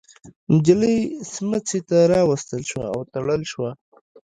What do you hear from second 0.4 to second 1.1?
نجلۍ